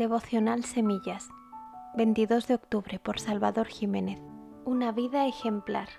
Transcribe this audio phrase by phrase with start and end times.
[0.00, 1.28] Devocional Semillas,
[1.94, 4.18] 22 de octubre por Salvador Jiménez.
[4.64, 5.90] Una vida ejemplar.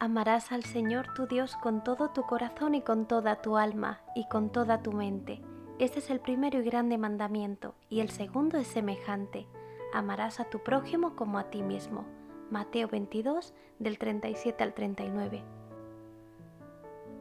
[0.00, 4.26] Amarás al Señor tu Dios con todo tu corazón y con toda tu alma y
[4.26, 5.40] con toda tu mente.
[5.78, 9.46] Este es el primero y grande mandamiento, y el segundo es semejante.
[9.94, 12.06] Amarás a tu prójimo como a ti mismo.
[12.50, 15.44] Mateo 22, del 37 al 39.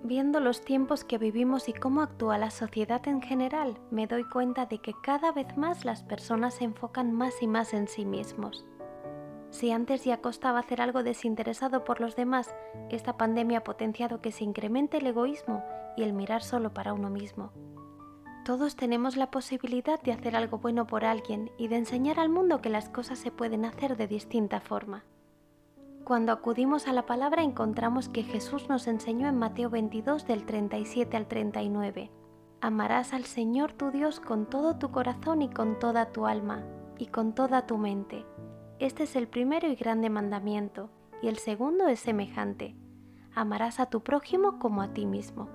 [0.09, 4.65] Viendo los tiempos que vivimos y cómo actúa la sociedad en general, me doy cuenta
[4.65, 8.65] de que cada vez más las personas se enfocan más y más en sí mismos.
[9.51, 12.55] Si antes ya costaba hacer algo desinteresado por los demás,
[12.89, 15.63] esta pandemia ha potenciado que se incremente el egoísmo
[15.95, 17.51] y el mirar solo para uno mismo.
[18.45, 22.63] Todos tenemos la posibilidad de hacer algo bueno por alguien y de enseñar al mundo
[22.63, 25.03] que las cosas se pueden hacer de distinta forma.
[26.09, 31.15] Cuando acudimos a la palabra encontramos que Jesús nos enseñó en Mateo 22 del 37
[31.15, 32.09] al 39.
[32.61, 36.63] Amarás al Señor tu Dios con todo tu corazón y con toda tu alma
[36.97, 38.25] y con toda tu mente.
[38.79, 40.89] Este es el primero y grande mandamiento,
[41.21, 42.75] y el segundo es semejante.
[43.35, 45.47] Amarás a tu prójimo como a ti mismo.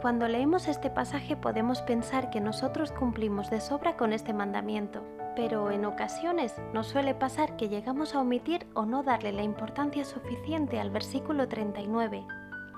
[0.00, 5.02] Cuando leemos este pasaje podemos pensar que nosotros cumplimos de sobra con este mandamiento,
[5.36, 10.04] pero en ocasiones nos suele pasar que llegamos a omitir o no darle la importancia
[10.04, 12.26] suficiente al versículo 39,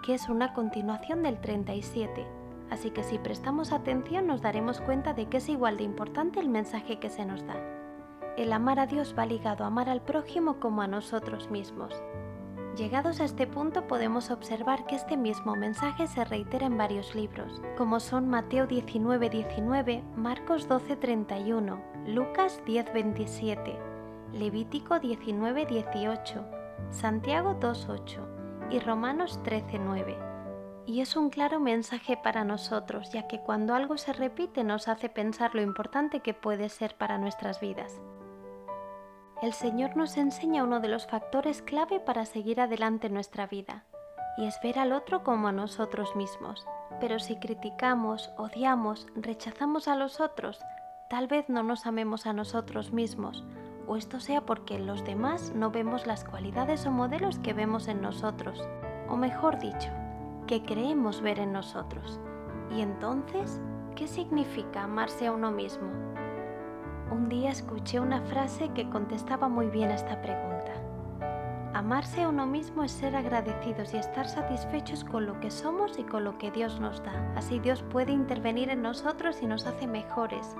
[0.04, 2.26] que es una continuación del 37.
[2.68, 6.48] Así que si prestamos atención nos daremos cuenta de que es igual de importante el
[6.48, 7.56] mensaje que se nos da.
[8.36, 12.02] El amar a Dios va ligado a amar al prójimo como a nosotros mismos.
[12.76, 17.60] Llegados a este punto podemos observar que este mismo mensaje se reitera en varios libros,
[17.76, 23.78] como son Mateo 19:19, Marcos 12:31, Lucas 10:27,
[24.32, 26.44] Levítico 19:18,
[26.90, 28.20] Santiago 2:8
[28.70, 30.16] y Romanos 13:9.
[30.86, 35.08] Y es un claro mensaje para nosotros, ya que cuando algo se repite nos hace
[35.08, 38.00] pensar lo importante que puede ser para nuestras vidas
[39.40, 43.84] el Señor nos enseña uno de los factores clave para seguir adelante en nuestra vida,
[44.36, 46.66] y es ver al otro como a nosotros mismos.
[47.00, 50.60] Pero si criticamos, odiamos, rechazamos a los otros,
[51.08, 53.44] tal vez no nos amemos a nosotros mismos,
[53.86, 57.88] o esto sea porque en los demás no vemos las cualidades o modelos que vemos
[57.88, 58.66] en nosotros,
[59.08, 59.90] o mejor dicho,
[60.46, 62.20] que creemos ver en nosotros.
[62.70, 63.60] Y entonces,
[63.96, 65.88] ¿qué significa amarse a uno mismo?
[67.10, 70.72] un día escuché una frase que contestaba muy bien a esta pregunta.
[71.74, 76.04] Amarse a uno mismo es ser agradecidos y estar satisfechos con lo que somos y
[76.04, 77.32] con lo que Dios nos da.
[77.36, 80.56] Así Dios puede intervenir en nosotros y nos hace mejores,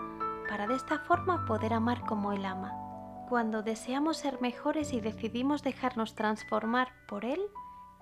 [0.48, 2.72] para de esta forma poder amar como Él ama.
[3.28, 7.40] Cuando deseamos ser mejores y decidimos dejarnos transformar por Él,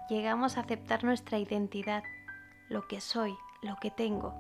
[0.09, 2.05] llegamos a aceptar nuestra identidad,
[2.69, 4.35] lo que soy, lo que tengo,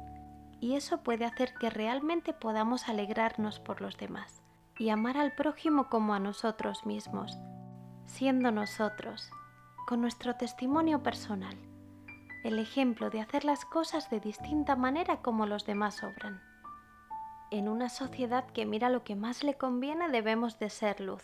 [0.61, 4.43] y eso puede hacer que realmente podamos alegrarnos por los demás
[4.79, 7.37] y amar al prójimo como a nosotros mismos,
[8.07, 9.29] siendo nosotros,
[9.87, 11.57] con nuestro testimonio personal,
[12.45, 16.41] el ejemplo de hacer las cosas de distinta manera como los demás obran.
[17.51, 21.23] En una sociedad que mira lo que más le conviene debemos de ser luz,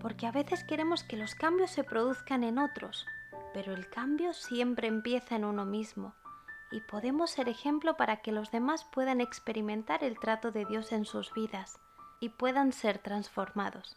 [0.00, 3.06] porque a veces queremos que los cambios se produzcan en otros,
[3.54, 6.14] pero el cambio siempre empieza en uno mismo
[6.70, 11.04] y podemos ser ejemplo para que los demás puedan experimentar el trato de Dios en
[11.04, 11.78] sus vidas
[12.20, 13.96] y puedan ser transformados.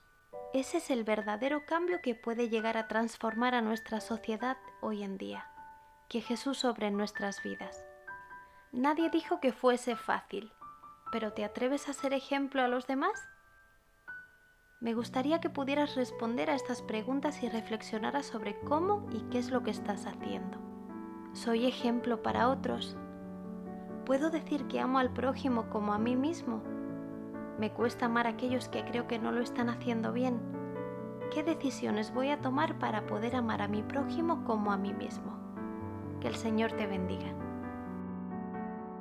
[0.53, 5.18] Ese es el verdadero cambio que puede llegar a transformar a nuestra sociedad hoy en
[5.18, 5.47] día,
[6.08, 7.84] que Jesús obre en nuestras vidas.
[8.72, 10.52] Nadie dijo que fuese fácil,
[11.12, 13.30] pero ¿te atreves a ser ejemplo a los demás?
[14.80, 19.52] Me gustaría que pudieras responder a estas preguntas y reflexionaras sobre cómo y qué es
[19.52, 20.58] lo que estás haciendo.
[21.34, 22.98] Soy ejemplo para otros.
[24.06, 26.64] ¿Puedo decir que amo al prójimo como a mí mismo?
[27.60, 30.42] ¿Me cuesta amar a aquellos que creo que no lo están haciendo bien?
[31.32, 35.38] ¿Qué decisiones voy a tomar para poder amar a mi prójimo como a mí mismo?
[36.20, 37.51] Que el Señor te bendiga.